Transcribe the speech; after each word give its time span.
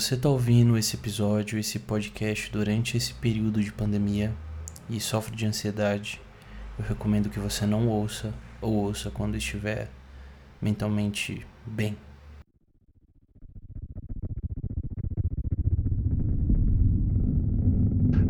você 0.00 0.14
está 0.14 0.28
ouvindo 0.28 0.78
esse 0.78 0.94
episódio, 0.94 1.58
esse 1.58 1.76
podcast 1.76 2.52
durante 2.52 2.96
esse 2.96 3.12
período 3.14 3.60
de 3.60 3.72
pandemia 3.72 4.32
e 4.88 5.00
sofre 5.00 5.34
de 5.34 5.44
ansiedade, 5.44 6.20
eu 6.78 6.84
recomendo 6.84 7.28
que 7.28 7.40
você 7.40 7.66
não 7.66 7.88
ouça 7.88 8.32
ou 8.60 8.74
ouça 8.74 9.10
quando 9.10 9.36
estiver 9.36 9.88
mentalmente 10.62 11.44
bem. 11.66 11.96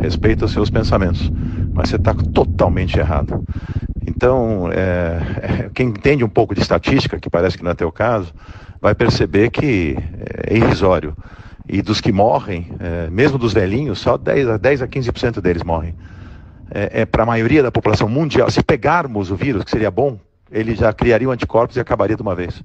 Respeita 0.00 0.46
os 0.46 0.52
seus 0.52 0.70
pensamentos, 0.70 1.30
mas 1.74 1.90
você 1.90 1.96
está 1.96 2.14
totalmente 2.14 2.98
errado. 2.98 3.44
Então, 4.06 4.72
é, 4.72 5.66
é, 5.66 5.70
quem 5.74 5.88
entende 5.88 6.24
um 6.24 6.30
pouco 6.30 6.54
de 6.54 6.62
estatística, 6.62 7.20
que 7.20 7.28
parece 7.28 7.58
que 7.58 7.62
não 7.62 7.72
é 7.72 7.74
teu 7.74 7.92
caso, 7.92 8.32
vai 8.80 8.94
perceber 8.94 9.50
que 9.50 9.98
é 10.46 10.56
irrisório. 10.56 11.14
E 11.68 11.82
dos 11.82 12.00
que 12.00 12.10
morrem, 12.10 12.66
é, 12.80 13.10
mesmo 13.10 13.36
dos 13.36 13.52
velhinhos, 13.52 13.98
só 13.98 14.16
10 14.16 14.48
a, 14.48 14.56
10 14.56 14.82
a 14.82 14.88
15% 14.88 15.40
deles 15.40 15.62
morrem. 15.62 15.94
É, 16.70 17.02
é 17.02 17.06
para 17.06 17.22
a 17.22 17.26
maioria 17.26 17.62
da 17.62 17.70
população 17.70 18.08
mundial. 18.08 18.50
Se 18.50 18.62
pegarmos 18.62 19.30
o 19.30 19.36
vírus, 19.36 19.64
que 19.64 19.70
seria 19.70 19.90
bom, 19.90 20.18
ele 20.50 20.74
já 20.74 20.92
criaria 20.92 21.28
anticorpos 21.28 21.76
e 21.76 21.80
acabaria 21.80 22.16
de 22.16 22.22
uma 22.22 22.34
vez. 22.34 22.62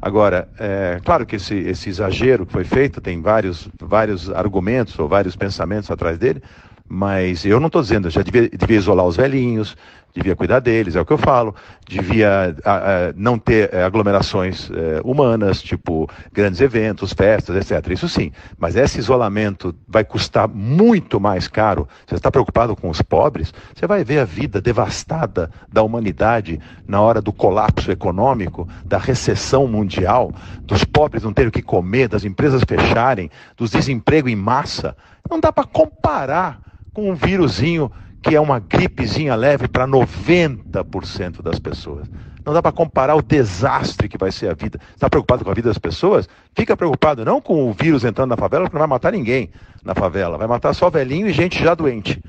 Agora, 0.00 0.48
é 0.58 1.00
claro 1.04 1.26
que 1.26 1.36
esse, 1.36 1.54
esse 1.54 1.88
exagero 1.88 2.46
que 2.46 2.52
foi 2.52 2.64
feito 2.64 3.00
tem 3.00 3.20
vários, 3.20 3.68
vários 3.80 4.30
argumentos 4.30 4.96
ou 4.98 5.08
vários 5.08 5.34
pensamentos 5.34 5.90
atrás 5.90 6.16
dele, 6.16 6.40
mas 6.88 7.44
eu 7.44 7.58
não 7.58 7.66
estou 7.66 7.82
dizendo, 7.82 8.08
já 8.08 8.22
devia, 8.22 8.48
devia 8.48 8.76
isolar 8.76 9.04
os 9.04 9.16
velhinhos, 9.16 9.76
devia 10.14 10.34
cuidar 10.34 10.60
deles, 10.60 10.96
é 10.96 11.00
o 11.00 11.06
que 11.06 11.12
eu 11.12 11.18
falo, 11.18 11.54
devia 11.86 12.56
a, 12.64 12.72
a, 12.72 13.12
não 13.14 13.38
ter 13.38 13.72
é, 13.72 13.82
aglomerações 13.82 14.70
é, 14.70 15.00
humanas, 15.04 15.62
tipo 15.62 16.08
grandes 16.32 16.60
eventos, 16.60 17.12
festas, 17.12 17.56
etc. 17.56 17.92
Isso 17.92 18.08
sim, 18.08 18.32
mas 18.58 18.76
esse 18.76 18.98
isolamento 18.98 19.74
vai 19.86 20.04
custar 20.04 20.48
muito 20.48 21.20
mais 21.20 21.48
caro. 21.48 21.88
Você 22.06 22.16
está 22.16 22.30
preocupado 22.30 22.74
com 22.74 22.88
os 22.88 23.02
pobres? 23.02 23.52
Você 23.74 23.86
vai 23.86 24.04
ver 24.04 24.20
a 24.20 24.24
vida 24.24 24.60
devastada 24.60 25.50
da 25.72 25.82
humanidade 25.82 26.60
na 26.86 27.00
hora 27.00 27.20
do 27.20 27.32
colapso 27.32 27.90
econômico, 27.90 28.68
da 28.84 28.98
recessão 28.98 29.66
mundial, 29.66 30.32
dos 30.62 30.84
pobres 30.84 31.22
não 31.22 31.32
terem 31.32 31.48
o 31.48 31.52
que 31.52 31.62
comer, 31.62 32.08
das 32.08 32.24
empresas 32.24 32.62
fecharem, 32.66 33.30
dos 33.56 33.70
desemprego 33.70 34.28
em 34.28 34.36
massa. 34.36 34.96
Não 35.30 35.38
dá 35.38 35.52
para 35.52 35.64
comparar 35.64 36.60
com 36.92 37.10
um 37.10 37.14
vírusinho 37.14 37.90
que 38.22 38.34
é 38.34 38.40
uma 38.40 38.58
gripezinha 38.58 39.34
leve 39.34 39.68
para 39.68 39.86
90% 39.86 41.42
das 41.42 41.58
pessoas. 41.58 42.08
Não 42.44 42.52
dá 42.52 42.62
para 42.62 42.72
comparar 42.72 43.14
o 43.14 43.22
desastre 43.22 44.08
que 44.08 44.16
vai 44.16 44.32
ser 44.32 44.50
a 44.50 44.54
vida. 44.54 44.80
Está 44.94 45.08
preocupado 45.08 45.44
com 45.44 45.50
a 45.50 45.54
vida 45.54 45.68
das 45.68 45.78
pessoas? 45.78 46.28
Fica 46.56 46.76
preocupado 46.76 47.24
não 47.24 47.40
com 47.40 47.68
o 47.68 47.72
vírus 47.72 48.04
entrando 48.04 48.30
na 48.30 48.36
favela, 48.36 48.64
porque 48.64 48.74
não 48.74 48.80
vai 48.80 48.88
matar 48.88 49.12
ninguém 49.12 49.50
na 49.84 49.94
favela. 49.94 50.38
Vai 50.38 50.46
matar 50.46 50.72
só 50.74 50.88
velhinho 50.88 51.28
e 51.28 51.32
gente 51.32 51.62
já 51.62 51.74
doente. 51.74 52.22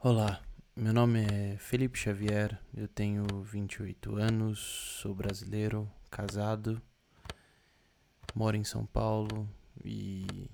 Olá, 0.00 0.40
meu 0.76 0.92
nome 0.92 1.24
é 1.24 1.56
Felipe 1.58 1.98
Xavier, 1.98 2.56
eu 2.76 2.86
tenho 2.86 3.24
28 3.42 4.16
anos, 4.16 5.00
sou 5.00 5.12
brasileiro, 5.12 5.88
casado, 6.08 6.80
moro 8.36 8.54
em 8.54 8.64
São 8.64 8.84
Paulo 8.84 9.48
e 9.82 10.50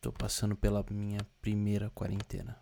tô 0.00 0.12
passando 0.12 0.54
pela 0.54 0.84
minha 0.88 1.26
primeira 1.42 1.90
quarentena. 1.90 2.56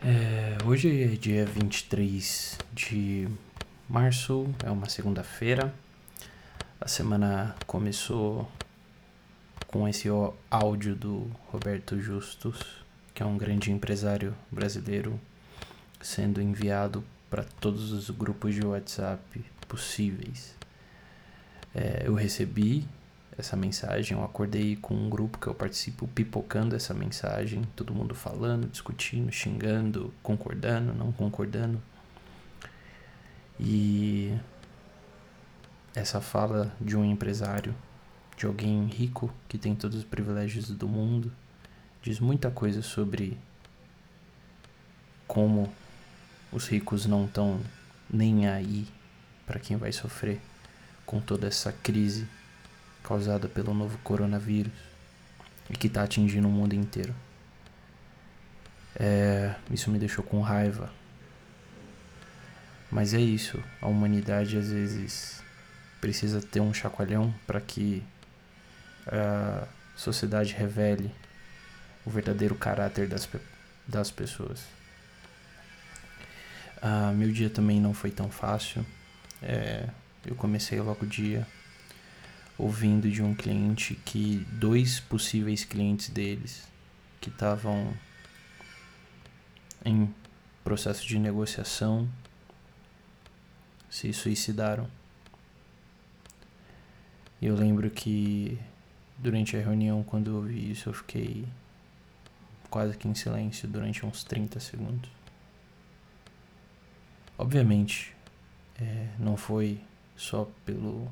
É, 0.00 0.56
hoje 0.64 1.02
é 1.02 1.08
dia 1.08 1.44
23 1.44 2.58
de 2.72 3.28
março, 3.88 4.46
é 4.64 4.70
uma 4.70 4.88
segunda-feira. 4.88 5.74
A 6.80 6.86
semana 6.86 7.56
começou 7.66 8.48
com 9.66 9.88
esse 9.88 10.08
áudio 10.48 10.94
do 10.94 11.28
Roberto 11.50 12.00
Justus 12.00 12.84
que 13.12 13.22
é 13.22 13.26
um 13.26 13.36
grande 13.36 13.70
empresário 13.70 14.32
brasileiro, 14.50 15.20
sendo 16.00 16.40
enviado 16.40 17.04
para 17.28 17.42
todos 17.42 17.90
os 17.92 18.08
grupos 18.10 18.54
de 18.54 18.64
WhatsApp 18.64 19.44
possíveis. 19.72 20.54
É, 21.74 22.02
eu 22.04 22.12
recebi 22.12 22.86
essa 23.38 23.56
mensagem, 23.56 24.14
eu 24.14 24.22
acordei 24.22 24.76
com 24.76 24.94
um 24.94 25.08
grupo 25.08 25.38
que 25.38 25.46
eu 25.46 25.54
participo 25.54 26.06
pipocando 26.08 26.76
essa 26.76 26.92
mensagem, 26.92 27.62
todo 27.74 27.94
mundo 27.94 28.14
falando, 28.14 28.68
discutindo, 28.68 29.32
xingando, 29.32 30.12
concordando, 30.22 30.92
não 30.92 31.10
concordando. 31.10 31.80
E 33.58 34.36
essa 35.94 36.20
fala 36.20 36.70
de 36.78 36.94
um 36.94 37.02
empresário, 37.02 37.74
de 38.36 38.44
alguém 38.44 38.84
rico 38.84 39.32
que 39.48 39.56
tem 39.56 39.74
todos 39.74 39.96
os 39.96 40.04
privilégios 40.04 40.68
do 40.68 40.86
mundo, 40.86 41.32
diz 42.02 42.20
muita 42.20 42.50
coisa 42.50 42.82
sobre 42.82 43.38
como 45.26 45.72
os 46.52 46.68
ricos 46.68 47.06
não 47.06 47.24
estão 47.24 47.58
nem 48.10 48.46
aí 48.46 48.86
para 49.52 49.60
quem 49.60 49.76
vai 49.76 49.92
sofrer 49.92 50.40
com 51.04 51.20
toda 51.20 51.46
essa 51.46 51.70
crise 51.70 52.26
causada 53.04 53.48
pelo 53.48 53.74
novo 53.74 53.98
coronavírus 53.98 54.72
e 55.68 55.76
que 55.76 55.88
está 55.88 56.02
atingindo 56.02 56.48
o 56.48 56.50
mundo 56.50 56.74
inteiro. 56.74 57.14
É, 58.98 59.54
isso 59.70 59.90
me 59.90 59.98
deixou 59.98 60.24
com 60.24 60.40
raiva. 60.40 60.90
Mas 62.90 63.12
é 63.12 63.20
isso, 63.20 63.62
a 63.82 63.88
humanidade 63.88 64.56
às 64.56 64.70
vezes 64.70 65.42
precisa 66.00 66.40
ter 66.40 66.60
um 66.60 66.72
chacoalhão 66.72 67.34
para 67.46 67.60
que 67.60 68.02
a 69.06 69.66
sociedade 69.94 70.54
revele 70.54 71.14
o 72.06 72.10
verdadeiro 72.10 72.54
caráter 72.54 73.06
das, 73.06 73.28
das 73.86 74.10
pessoas. 74.10 74.64
Ah, 76.80 77.12
meu 77.14 77.30
dia 77.30 77.50
também 77.50 77.78
não 77.78 77.92
foi 77.92 78.10
tão 78.10 78.30
fácil. 78.30 78.84
É, 79.42 79.88
eu 80.24 80.34
comecei 80.36 80.80
logo 80.80 81.04
o 81.04 81.08
dia 81.08 81.46
ouvindo 82.56 83.10
de 83.10 83.22
um 83.22 83.34
cliente 83.34 83.94
que 84.04 84.46
dois 84.52 85.00
possíveis 85.00 85.64
clientes 85.64 86.08
deles 86.08 86.68
que 87.20 87.28
estavam 87.28 87.92
em 89.84 90.12
processo 90.62 91.06
de 91.06 91.18
negociação 91.18 92.08
se 93.90 94.12
suicidaram. 94.12 94.88
Eu 97.40 97.56
lembro 97.56 97.90
que 97.90 98.58
durante 99.18 99.56
a 99.56 99.60
reunião, 99.60 100.02
quando 100.02 100.30
eu 100.30 100.36
ouvi 100.36 100.70
isso, 100.70 100.88
eu 100.88 100.94
fiquei 100.94 101.44
quase 102.70 102.96
que 102.96 103.06
em 103.06 103.14
silêncio 103.14 103.68
durante 103.68 104.06
uns 104.06 104.24
30 104.24 104.60
segundos. 104.60 105.10
Obviamente, 107.36 108.14
é, 108.80 109.08
não 109.18 109.36
foi 109.36 109.80
só 110.16 110.48
pelo 110.64 111.10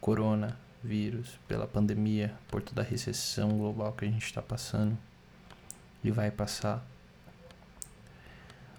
coronavírus, 0.00 1.38
pela 1.48 1.66
pandemia, 1.66 2.34
por 2.48 2.62
toda 2.62 2.82
a 2.82 2.84
recessão 2.84 3.56
global 3.56 3.92
que 3.92 4.04
a 4.04 4.08
gente 4.08 4.24
está 4.24 4.42
passando 4.42 4.96
e 6.02 6.10
vai 6.10 6.30
passar. 6.30 6.84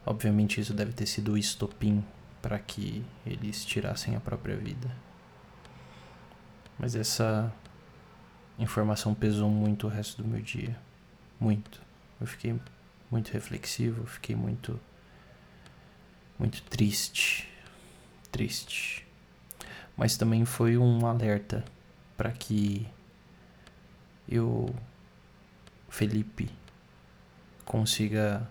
Obviamente, 0.06 0.62
isso 0.62 0.74
deve 0.74 0.94
ter 0.94 1.08
sido 1.08 1.34
o 1.34 1.38
estopim 1.38 2.04
para 2.42 2.60
que 2.60 3.04
eles 3.26 3.66
tirassem 3.66 4.16
a 4.16 4.20
própria 4.20 4.56
vida. 4.56 4.96
Mas 6.78 6.96
essa 6.96 7.52
informação 8.60 9.16
pesou 9.16 9.50
muito 9.50 9.88
o 9.88 9.90
resto 9.90 10.22
do 10.22 10.28
meu 10.28 10.42
dia. 10.42 10.78
Muito. 11.40 11.82
Eu 12.22 12.28
fiquei 12.28 12.60
muito 13.10 13.32
reflexivo, 13.32 14.06
fiquei 14.06 14.36
muito 14.36 14.80
muito 16.38 16.62
triste, 16.64 17.50
triste. 18.36 19.08
Mas 19.96 20.18
também 20.18 20.44
foi 20.44 20.78
um 20.78 21.06
alerta 21.06 21.64
para 22.18 22.32
que 22.32 22.86
eu 24.28 24.76
Felipe 25.88 26.50
consiga 27.64 28.46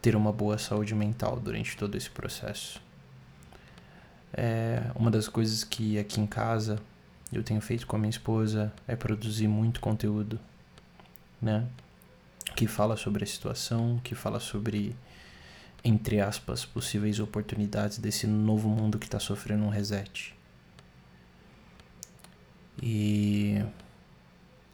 ter 0.00 0.16
uma 0.16 0.32
boa 0.32 0.56
saúde 0.56 0.94
mental 0.94 1.38
durante 1.38 1.76
todo 1.76 1.96
esse 1.96 2.08
processo. 2.08 2.80
É, 4.32 4.90
uma 4.94 5.10
das 5.10 5.28
coisas 5.28 5.62
que 5.64 5.98
aqui 5.98 6.20
em 6.20 6.26
casa 6.26 6.78
eu 7.32 7.42
tenho 7.42 7.60
feito 7.60 7.86
com 7.86 7.96
a 7.96 7.98
minha 7.98 8.10
esposa 8.10 8.72
é 8.88 8.96
produzir 8.96 9.48
muito 9.48 9.80
conteúdo 9.80 10.40
né? 11.44 11.66
Que 12.56 12.66
fala 12.66 12.96
sobre 12.96 13.24
a 13.24 13.26
situação, 13.26 14.00
que 14.02 14.14
fala 14.14 14.40
sobre, 14.40 14.96
entre 15.84 16.20
aspas, 16.20 16.64
possíveis 16.64 17.20
oportunidades 17.20 17.98
desse 17.98 18.26
novo 18.26 18.68
mundo 18.68 18.98
que 18.98 19.04
está 19.04 19.20
sofrendo 19.20 19.64
um 19.64 19.68
reset. 19.68 20.34
E 22.82 23.62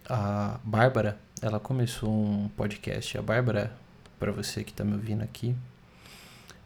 a 0.08 0.60
Bárbara, 0.62 1.18
ela 1.42 1.58
começou 1.58 2.10
um 2.10 2.48
podcast. 2.50 3.18
A 3.18 3.22
Bárbara, 3.22 3.76
para 4.18 4.30
você 4.30 4.62
que 4.62 4.70
está 4.70 4.84
me 4.84 4.94
ouvindo 4.94 5.22
aqui, 5.22 5.56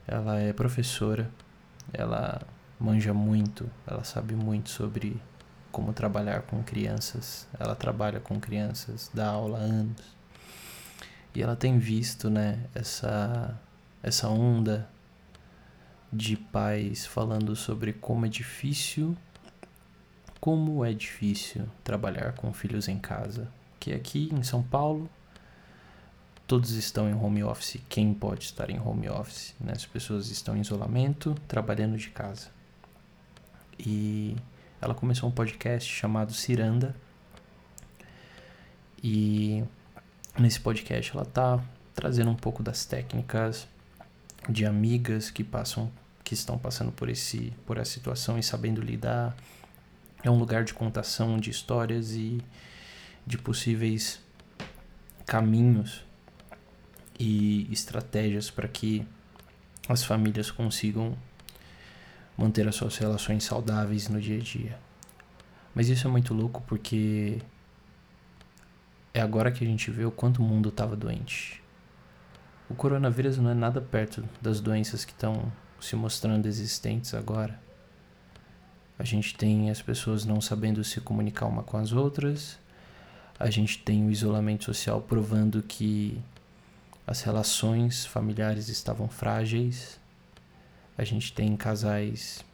ela 0.06 0.38
é 0.38 0.52
professora, 0.52 1.30
ela 1.92 2.42
manja 2.78 3.14
muito, 3.14 3.70
ela 3.86 4.04
sabe 4.04 4.34
muito 4.34 4.68
sobre 4.68 5.16
como 5.72 5.92
trabalhar 5.94 6.42
com 6.42 6.62
crianças. 6.62 7.48
Ela 7.58 7.74
trabalha 7.74 8.20
com 8.20 8.38
crianças, 8.38 9.10
dá 9.12 9.28
aula 9.28 9.58
há 9.58 9.62
anos. 9.62 10.14
E 11.34 11.42
ela 11.42 11.56
tem 11.56 11.78
visto, 11.78 12.28
né, 12.30 12.60
essa 12.74 13.58
essa 14.04 14.28
onda 14.28 14.88
de 16.12 16.36
pais 16.36 17.04
falando 17.04 17.56
sobre 17.56 17.92
como 17.92 18.24
é 18.24 18.28
difícil 18.28 19.16
como 20.44 20.84
é 20.84 20.92
difícil 20.92 21.66
trabalhar 21.82 22.34
com 22.34 22.52
filhos 22.52 22.86
em 22.86 22.98
casa. 22.98 23.50
Que 23.80 23.94
aqui 23.94 24.28
em 24.30 24.42
São 24.42 24.62
Paulo 24.62 25.08
todos 26.46 26.72
estão 26.72 27.08
em 27.08 27.14
home 27.14 27.42
office. 27.42 27.80
Quem 27.88 28.12
pode 28.12 28.44
estar 28.44 28.68
em 28.68 28.78
home 28.78 29.08
office? 29.08 29.54
Né? 29.58 29.72
As 29.74 29.86
pessoas 29.86 30.28
estão 30.28 30.54
em 30.54 30.60
isolamento, 30.60 31.34
trabalhando 31.48 31.96
de 31.96 32.10
casa. 32.10 32.50
E 33.78 34.36
ela 34.82 34.94
começou 34.94 35.30
um 35.30 35.32
podcast 35.32 35.90
chamado 35.90 36.34
Ciranda. 36.34 36.94
E 39.02 39.64
nesse 40.38 40.60
podcast 40.60 41.10
ela 41.16 41.24
tá 41.24 41.58
trazendo 41.94 42.30
um 42.30 42.36
pouco 42.36 42.62
das 42.62 42.84
técnicas 42.84 43.66
de 44.48 44.66
amigas 44.66 45.30
que 45.30 45.42
passam 45.42 45.90
que 46.22 46.34
estão 46.34 46.58
passando 46.58 46.90
por 46.92 47.08
esse 47.08 47.52
por 47.66 47.76
essa 47.76 47.92
situação 47.92 48.38
e 48.38 48.42
sabendo 48.42 48.80
lidar 48.80 49.36
é 50.22 50.30
um 50.30 50.38
lugar 50.38 50.64
de 50.64 50.72
contação 50.72 51.38
de 51.38 51.50
histórias 51.50 52.12
e 52.12 52.40
de 53.26 53.36
possíveis 53.38 54.20
caminhos 55.26 56.04
e 57.18 57.68
estratégias 57.70 58.50
para 58.50 58.68
que 58.68 59.06
as 59.88 60.02
famílias 60.02 60.50
consigam 60.50 61.16
manter 62.36 62.66
as 62.66 62.74
suas 62.74 62.96
relações 62.96 63.44
saudáveis 63.44 64.08
no 64.08 64.20
dia 64.20 64.38
a 64.38 64.40
dia. 64.40 64.78
Mas 65.74 65.88
isso 65.88 66.06
é 66.06 66.10
muito 66.10 66.34
louco 66.34 66.62
porque 66.66 67.38
é 69.12 69.20
agora 69.20 69.52
que 69.52 69.64
a 69.64 69.66
gente 69.66 69.90
vê 69.90 70.04
o 70.04 70.10
quanto 70.10 70.42
o 70.42 70.44
mundo 70.44 70.68
estava 70.68 70.96
doente. 70.96 71.62
O 72.68 72.74
coronavírus 72.74 73.36
não 73.38 73.50
é 73.50 73.54
nada 73.54 73.80
perto 73.80 74.24
das 74.40 74.60
doenças 74.60 75.04
que 75.04 75.12
estão 75.12 75.52
se 75.80 75.94
mostrando 75.94 76.46
existentes 76.46 77.12
agora. 77.12 77.60
A 78.98 79.04
gente 79.04 79.34
tem 79.34 79.70
as 79.70 79.82
pessoas 79.82 80.24
não 80.24 80.40
sabendo 80.40 80.82
se 80.82 81.00
comunicar 81.00 81.46
uma 81.46 81.62
com 81.62 81.76
as 81.76 81.92
outras. 81.92 82.58
A 83.38 83.50
gente 83.50 83.78
tem 83.78 84.06
o 84.06 84.10
isolamento 84.10 84.64
social 84.64 85.00
provando 85.02 85.62
que 85.62 86.22
as 87.06 87.20
relações 87.20 88.06
familiares 88.06 88.68
estavam 88.68 89.08
frágeis. 89.08 90.00
A 90.96 91.04
gente 91.04 91.32
tem 91.32 91.56
casais 91.56 92.44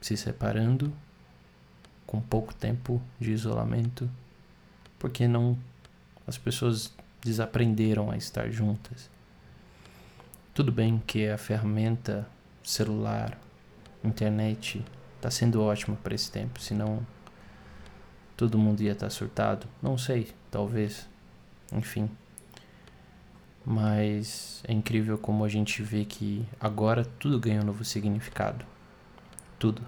se 0.00 0.16
separando 0.16 0.92
com 2.06 2.20
pouco 2.20 2.54
tempo 2.54 3.02
de 3.20 3.32
isolamento, 3.32 4.08
porque 4.98 5.26
não 5.26 5.58
as 6.26 6.38
pessoas 6.38 6.92
desaprenderam 7.22 8.10
a 8.10 8.16
estar 8.16 8.50
juntas. 8.50 9.10
Tudo 10.52 10.70
bem 10.70 11.02
que 11.06 11.28
a 11.28 11.38
ferramenta 11.38 12.28
celular, 12.62 13.38
internet 14.04 14.84
tá 15.20 15.30
sendo 15.30 15.62
ótimo 15.62 15.96
para 15.96 16.14
esse 16.14 16.30
tempo, 16.30 16.60
senão 16.60 17.06
todo 18.36 18.58
mundo 18.58 18.82
ia 18.82 18.92
estar 18.92 19.06
tá 19.06 19.10
surtado. 19.10 19.66
Não 19.80 19.96
sei, 19.96 20.32
talvez. 20.50 21.08
Enfim. 21.72 22.10
Mas 23.64 24.62
é 24.66 24.72
incrível 24.72 25.16
como 25.16 25.44
a 25.44 25.48
gente 25.48 25.82
vê 25.82 26.04
que 26.04 26.44
agora 26.60 27.04
tudo 27.04 27.38
ganha 27.38 27.62
um 27.62 27.64
novo 27.64 27.84
significado. 27.84 28.66
Tudo. 29.58 29.82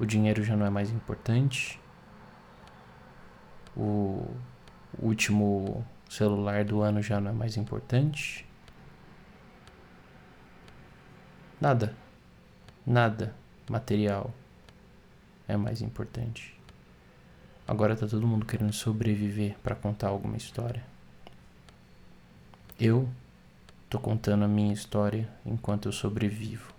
O 0.00 0.06
dinheiro 0.06 0.42
já 0.42 0.56
não 0.56 0.66
é 0.66 0.70
mais 0.70 0.90
importante. 0.90 1.78
O 3.76 4.26
último 4.98 5.86
celular 6.08 6.64
do 6.64 6.82
ano 6.82 7.02
já 7.02 7.20
não 7.20 7.30
é 7.30 7.34
mais 7.34 7.56
importante. 7.56 8.46
Nada. 11.60 11.94
Nada 12.86 13.34
material 13.68 14.32
é 15.48 15.56
mais 15.56 15.82
importante. 15.82 16.58
Agora 17.66 17.96
tá 17.96 18.06
todo 18.06 18.26
mundo 18.26 18.46
querendo 18.46 18.72
sobreviver 18.72 19.56
para 19.62 19.74
contar 19.74 20.08
alguma 20.08 20.36
história. 20.36 20.84
Eu 22.78 23.08
tô 23.90 23.98
contando 23.98 24.44
a 24.44 24.48
minha 24.48 24.72
história 24.72 25.28
enquanto 25.44 25.86
eu 25.86 25.92
sobrevivo. 25.92 26.72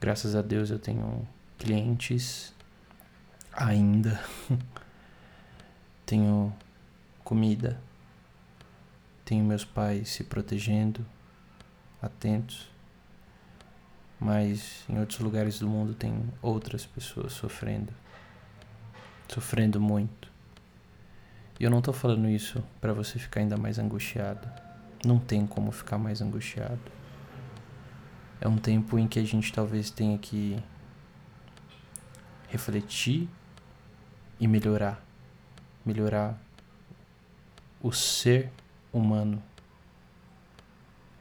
Graças 0.00 0.34
a 0.34 0.42
Deus 0.42 0.70
eu 0.70 0.78
tenho 0.78 1.26
clientes 1.58 2.54
ainda. 3.52 4.20
tenho 6.04 6.52
comida. 7.26 7.78
Tenho 9.24 9.44
meus 9.44 9.64
pais 9.64 10.08
se 10.08 10.24
protegendo, 10.24 11.04
atentos 12.00 12.70
mas 14.18 14.84
em 14.88 14.98
outros 14.98 15.18
lugares 15.20 15.58
do 15.58 15.68
mundo 15.68 15.94
tem 15.94 16.32
outras 16.40 16.86
pessoas 16.86 17.32
sofrendo. 17.32 17.92
Sofrendo 19.28 19.80
muito. 19.80 20.32
E 21.58 21.64
eu 21.64 21.70
não 21.70 21.82
tô 21.82 21.92
falando 21.92 22.28
isso 22.28 22.62
para 22.80 22.92
você 22.92 23.18
ficar 23.18 23.40
ainda 23.40 23.56
mais 23.56 23.78
angustiado. 23.78 24.48
Não 25.04 25.18
tem 25.18 25.46
como 25.46 25.70
ficar 25.70 25.98
mais 25.98 26.20
angustiado. 26.22 26.80
É 28.40 28.48
um 28.48 28.56
tempo 28.56 28.98
em 28.98 29.06
que 29.06 29.18
a 29.18 29.24
gente 29.24 29.52
talvez 29.52 29.90
tenha 29.90 30.16
que 30.18 30.62
refletir 32.48 33.28
e 34.38 34.46
melhorar. 34.46 35.02
Melhorar 35.84 36.38
o 37.82 37.92
ser 37.92 38.50
humano 38.92 39.42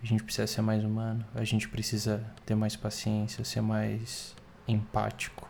a 0.06 0.08
gente 0.08 0.24
precisa 0.24 0.46
ser 0.46 0.62
mais 0.62 0.84
humano, 0.84 1.26
a 1.34 1.44
gente 1.44 1.68
precisa 1.68 2.24
ter 2.46 2.54
mais 2.54 2.76
paciência, 2.76 3.44
ser 3.44 3.62
mais 3.62 4.36
empático. 4.68 5.50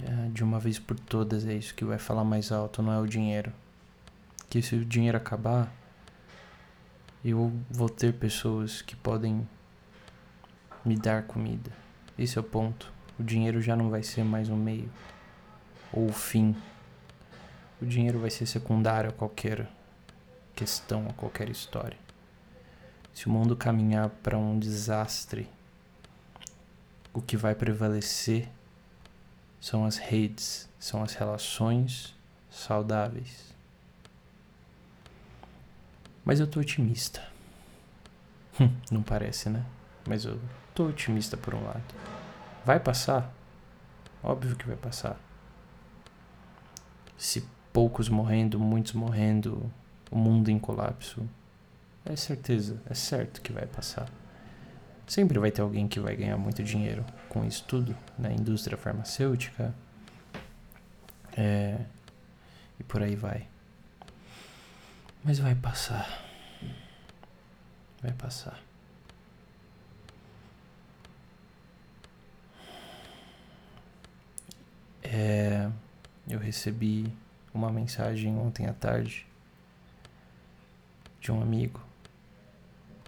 É, 0.00 0.28
de 0.28 0.44
uma 0.44 0.60
vez 0.60 0.78
por 0.78 0.96
todas 0.96 1.44
é 1.44 1.52
isso 1.52 1.74
que 1.74 1.84
vai 1.84 1.98
falar 1.98 2.22
mais 2.22 2.52
alto, 2.52 2.80
não 2.80 2.92
é 2.92 3.00
o 3.00 3.08
dinheiro. 3.08 3.52
Que 4.48 4.62
se 4.62 4.76
o 4.76 4.84
dinheiro 4.84 5.18
acabar, 5.18 5.68
eu 7.24 7.52
vou 7.68 7.88
ter 7.88 8.14
pessoas 8.14 8.80
que 8.80 8.94
podem 8.94 9.44
me 10.84 10.94
dar 10.94 11.24
comida. 11.24 11.72
Esse 12.16 12.38
é 12.38 12.40
o 12.40 12.44
ponto. 12.44 12.92
O 13.18 13.22
dinheiro 13.24 13.60
já 13.60 13.74
não 13.74 13.90
vai 13.90 14.04
ser 14.04 14.22
mais 14.22 14.48
um 14.48 14.56
meio 14.56 14.88
ou 15.92 16.08
o 16.08 16.12
fim. 16.12 16.54
O 17.80 17.86
dinheiro 17.86 18.20
vai 18.20 18.30
ser 18.30 18.46
secundário 18.46 19.10
a 19.10 19.12
qualquer 19.12 19.68
questão, 20.54 21.06
a 21.08 21.12
qualquer 21.12 21.48
história. 21.48 21.98
Se 23.12 23.26
o 23.26 23.30
mundo 23.30 23.56
caminhar 23.56 24.08
para 24.08 24.38
um 24.38 24.58
desastre, 24.58 25.48
o 27.12 27.22
que 27.22 27.36
vai 27.36 27.54
prevalecer 27.54 28.48
são 29.60 29.84
as 29.84 29.96
redes, 29.96 30.68
são 30.78 31.02
as 31.02 31.14
relações 31.14 32.14
saudáveis. 32.50 33.54
Mas 36.24 36.40
eu 36.40 36.46
tô 36.46 36.60
otimista. 36.60 37.22
Não 38.90 39.02
parece, 39.02 39.48
né? 39.48 39.64
Mas 40.06 40.24
eu 40.24 40.40
tô 40.74 40.86
otimista 40.86 41.36
por 41.36 41.54
um 41.54 41.64
lado. 41.64 41.82
Vai 42.64 42.80
passar? 42.80 43.32
Óbvio 44.22 44.56
que 44.56 44.66
vai 44.66 44.76
passar. 44.76 45.18
Se 47.16 47.46
poucos 47.74 48.08
morrendo, 48.08 48.60
muitos 48.60 48.92
morrendo, 48.92 49.68
o 50.08 50.16
mundo 50.16 50.48
em 50.48 50.60
colapso, 50.60 51.28
é 52.04 52.14
certeza, 52.14 52.80
é 52.88 52.94
certo 52.94 53.42
que 53.42 53.52
vai 53.52 53.66
passar. 53.66 54.08
Sempre 55.08 55.40
vai 55.40 55.50
ter 55.50 55.60
alguém 55.60 55.88
que 55.88 55.98
vai 55.98 56.14
ganhar 56.14 56.38
muito 56.38 56.62
dinheiro 56.62 57.04
com 57.28 57.44
isso 57.44 57.64
tudo, 57.64 57.96
na 58.16 58.30
indústria 58.30 58.78
farmacêutica, 58.78 59.74
é, 61.36 61.80
e 62.78 62.84
por 62.84 63.02
aí 63.02 63.16
vai. 63.16 63.48
Mas 65.24 65.40
vai 65.40 65.56
passar. 65.56 66.24
Vai 68.00 68.12
passar. 68.12 68.62
É, 75.02 75.68
eu 76.28 76.38
recebi 76.38 77.12
uma 77.54 77.70
mensagem 77.70 78.36
ontem 78.36 78.66
à 78.66 78.72
tarde 78.72 79.26
de 81.20 81.32
um 81.32 81.40
amigo 81.40 81.80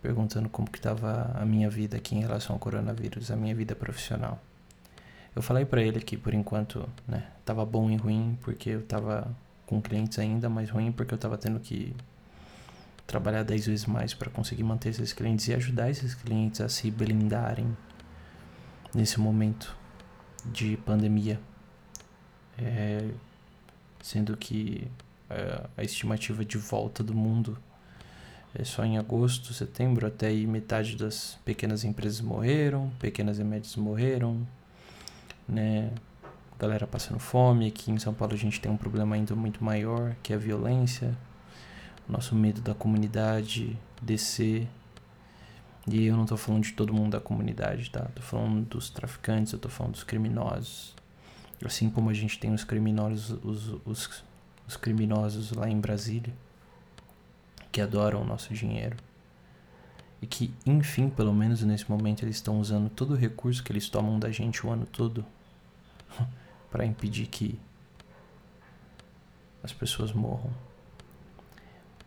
perguntando 0.01 0.49
como 0.49 0.71
que 0.71 0.79
estava 0.79 1.33
a 1.35 1.45
minha 1.45 1.69
vida 1.69 1.97
aqui 1.97 2.15
em 2.15 2.21
relação 2.21 2.55
ao 2.55 2.61
coronavírus, 2.61 3.31
a 3.31 3.37
minha 3.37 3.55
vida 3.55 3.75
profissional. 3.75 4.41
Eu 5.35 5.43
falei 5.43 5.65
para 5.65 5.83
ele 5.83 6.01
que 6.01 6.17
por 6.17 6.33
enquanto, 6.33 6.89
né, 7.09 7.27
tava 7.45 7.67
bom 7.67 7.91
e 7.91 7.97
ruim 7.97 8.39
porque 8.41 8.71
eu 8.71 8.83
tava 8.83 9.29
com 9.67 9.83
clientes 9.83 10.19
ainda 10.19 10.49
mais 10.49 10.71
ruim 10.71 10.93
porque 10.93 11.13
eu 11.13 11.19
tava 11.19 11.37
tendo 11.37 11.59
que 11.59 11.95
trabalhar 13.07 13.43
10 13.43 13.67
vezes 13.67 13.87
mais 13.87 14.15
para 14.15 14.31
conseguir 14.31 14.63
manter 14.63 14.91
esses 14.91 15.13
clientes 15.13 15.49
e 15.49 15.55
ajudar 15.55 15.91
esses 15.91 16.15
clientes 16.15 16.61
a 16.61 16.69
se 16.69 16.91
blindarem 16.91 17.77
nesse 18.95 19.21
momento 19.21 19.77
de 20.45 20.77
pandemia. 20.79 21.41
É, 22.59 23.11
sendo 24.07 24.37
que 24.37 24.87
a, 25.29 25.35
é, 25.35 25.67
a 25.79 25.83
estimativa 25.83 26.45
de 26.45 26.57
volta 26.57 27.03
do 27.03 27.13
mundo 27.13 27.59
é 28.55 28.63
só 28.63 28.85
em 28.85 28.99
agosto, 28.99 29.53
setembro, 29.53 30.07
até 30.07 30.29
aí 30.29 30.47
metade 30.47 30.97
das 30.97 31.37
pequenas 31.45 31.83
empresas 31.83 32.21
morreram, 32.21 32.93
pequenas 33.01 33.41
e 33.41 33.45
médias 33.45 33.75
morreram, 33.75 34.47
né? 35.49 35.91
Galera 36.57 36.87
passando 36.87 37.19
fome. 37.19 37.67
Aqui 37.67 37.91
em 37.91 37.99
São 37.99 38.15
Paulo 38.15 38.33
a 38.33 38.37
gente 38.37 38.61
tem 38.61 38.71
um 38.71 38.77
problema 38.77 39.17
ainda 39.17 39.35
muito 39.35 39.63
maior, 39.63 40.15
que 40.23 40.33
é 40.33 40.37
a 40.37 40.39
violência. 40.39 41.13
Nosso 42.09 42.37
medo 42.37 42.61
da 42.61 42.75
comunidade 42.75 43.77
descer. 44.01 44.69
E 45.89 46.07
eu 46.07 46.17
não 46.17 46.27
tô 46.27 46.37
falando 46.37 46.63
de 46.63 46.73
todo 46.73 46.95
mundo 46.95 47.11
da 47.11 47.21
comunidade, 47.21 47.91
tá? 47.91 48.07
Tô 48.15 48.23
falando 48.23 48.65
dos 48.67 48.89
traficantes, 48.89 49.53
eu 49.53 49.59
tô 49.59 49.69
falando 49.69 49.95
dos 49.95 50.05
criminosos. 50.05 50.95
Assim 51.65 51.89
como 51.91 52.11
a 52.11 52.15
gente 52.15 52.39
tem 52.39 52.53
os 52.53 52.65
criminosos, 52.65 53.39
os, 53.43 53.81
os, 53.85 54.25
os 54.67 54.77
criminosos 54.77 55.53
lá 55.53 55.69
em 55.69 55.81
Brasília 55.81 56.33
que 57.73 57.81
adoram 57.81 58.23
o 58.23 58.25
nosso 58.25 58.55
dinheiro 58.55 58.97
e 60.21 60.27
que, 60.27 60.53
enfim, 60.65 61.11
pelo 61.11 61.35
menos 61.35 61.63
nesse 61.63 61.91
momento, 61.91 62.25
eles 62.25 62.37
estão 62.37 62.59
usando 62.59 62.89
todo 62.89 63.13
o 63.13 63.17
recurso 63.17 63.63
que 63.63 63.71
eles 63.71 63.89
tomam 63.89 64.19
da 64.19 64.31
gente 64.31 64.67
o 64.67 64.71
ano 64.71 64.87
todo 64.87 65.25
para 66.71 66.87
impedir 66.87 67.27
que 67.27 67.59
as 69.63 69.73
pessoas 69.73 70.13
morram. 70.13 70.51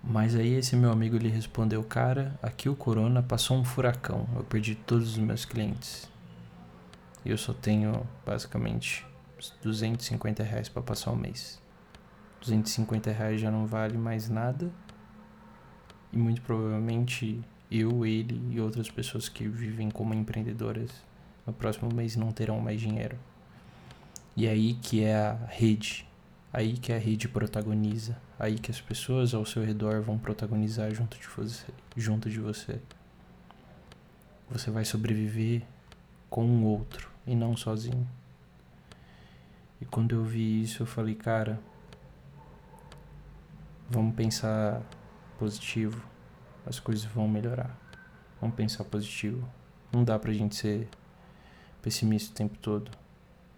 Mas 0.04 0.34
aí 0.34 0.54
esse 0.54 0.76
meu 0.76 0.92
amigo 0.92 1.18
ele 1.18 1.30
respondeu, 1.30 1.84
cara, 1.84 2.40
aqui 2.42 2.70
o 2.70 2.76
corona 2.76 3.22
passou 3.22 3.58
um 3.58 3.66
furacão, 3.66 4.28
eu 4.36 4.44
perdi 4.44 4.74
todos 4.74 5.10
os 5.10 5.18
meus 5.18 5.46
clientes. 5.46 6.10
E 7.26 7.30
eu 7.30 7.38
só 7.38 7.54
tenho 7.54 8.08
basicamente 8.26 9.06
250 9.62 10.44
reais 10.44 10.70
para 10.70 10.82
passar 10.82 11.12
o 11.12 11.16
mês. 11.16 11.62
250 12.42 13.12
reais 13.12 13.42
já 13.42 13.52
não 13.52 13.66
vale 13.66 13.98
mais 13.98 14.30
nada 14.30 14.72
e 16.12 16.18
muito 16.18 16.42
provavelmente 16.42 17.40
eu, 17.72 18.06
ele 18.06 18.42
e 18.50 18.60
outras 18.60 18.90
pessoas 18.90 19.30
que 19.30 19.48
vivem 19.48 19.92
como 19.92 20.14
empreendedoras 20.14 20.90
no 21.46 21.54
próximo 21.54 21.94
mês 21.94 22.16
não 22.16 22.32
terão 22.32 22.60
mais 22.60 22.82
dinheiro. 22.82 23.18
E 24.36 24.48
é 24.48 24.52
aí 24.52 24.74
que 24.76 25.04
é 25.04 25.16
a 25.16 25.34
rede, 25.48 26.08
aí 26.52 26.74
que 26.74 26.92
a 26.92 26.98
rede 26.98 27.28
protagoniza, 27.28 28.18
aí 28.40 28.56
que 28.58 28.72
as 28.72 28.82
pessoas 28.82 29.34
ao 29.34 29.46
seu 29.46 29.64
redor 29.64 30.02
vão 30.02 30.18
protagonizar 30.18 30.94
junto 30.94 31.20
de 31.20 31.28
você, 31.28 31.68
junto 31.96 32.30
de 32.30 32.40
você. 32.40 32.80
Você 34.50 34.72
vai 34.72 34.86
sobreviver 34.86 35.62
com 36.30 36.46
um 36.46 36.64
outro 36.64 37.10
e 37.28 37.36
não 37.36 37.56
sozinho. 37.56 38.08
E 39.82 39.86
quando 39.86 40.16
eu 40.16 40.24
vi 40.24 40.62
isso, 40.62 40.84
eu 40.84 40.88
falei, 40.88 41.16
cara, 41.16 41.60
vamos 43.90 44.16
pensar 44.16 44.82
positivo, 45.38 46.04
as 46.66 46.80
coisas 46.80 47.06
vão 47.06 47.28
melhorar. 47.28 47.78
Vamos 48.40 48.56
pensar 48.56 48.84
positivo. 48.84 49.48
Não 49.92 50.04
dá 50.04 50.20
pra 50.20 50.32
gente 50.32 50.56
ser 50.56 50.88
pessimista 51.82 52.32
o 52.32 52.36
tempo 52.36 52.58
todo. 52.58 52.92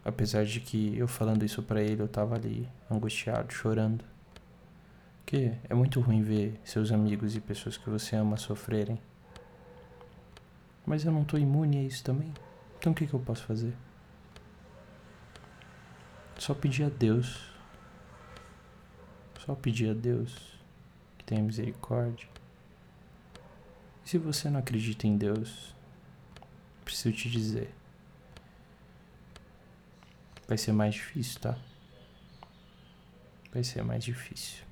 Apesar 0.03 0.45
de 0.45 0.59
que 0.59 0.97
eu 0.97 1.07
falando 1.07 1.43
isso 1.43 1.61
para 1.61 1.81
ele, 1.81 2.01
eu 2.01 2.07
tava 2.07 2.35
ali 2.35 2.67
angustiado, 2.89 3.53
chorando. 3.53 4.03
Porque 5.19 5.53
é 5.69 5.73
muito 5.73 5.99
ruim 6.01 6.21
ver 6.21 6.59
seus 6.63 6.91
amigos 6.91 7.35
e 7.35 7.41
pessoas 7.41 7.77
que 7.77 7.89
você 7.89 8.15
ama 8.15 8.37
sofrerem. 8.37 8.99
Mas 10.85 11.05
eu 11.05 11.11
não 11.11 11.23
tô 11.23 11.37
imune 11.37 11.77
a 11.77 11.83
isso 11.83 12.03
também. 12.03 12.33
Então 12.79 12.91
o 12.91 12.95
que, 12.95 13.05
que 13.05 13.13
eu 13.13 13.19
posso 13.19 13.43
fazer? 13.45 13.73
Só 16.41 16.55
pedir 16.55 16.85
a 16.85 16.89
Deus. 16.89 17.39
Só 19.45 19.53
pedir 19.53 19.91
a 19.91 19.93
Deus 19.93 20.33
tenha 21.23 21.43
misericórdia. 21.43 22.27
E 24.03 24.09
se 24.09 24.17
você 24.17 24.49
não 24.49 24.59
acredita 24.59 25.05
em 25.05 25.15
Deus, 25.15 25.75
preciso 26.83 27.15
te 27.15 27.29
dizer, 27.29 27.71
vai 30.47 30.57
ser 30.57 30.71
mais 30.71 30.95
difícil, 30.95 31.39
tá? 31.39 31.55
Vai 33.53 33.63
ser 33.63 33.83
mais 33.83 34.03
difícil. 34.03 34.63